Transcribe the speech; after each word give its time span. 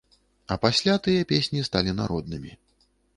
А 0.53 0.55
пасля 0.63 0.95
тыя 1.07 1.27
песні 1.31 1.61
сталі 1.69 1.93
народнымі. 2.01 2.51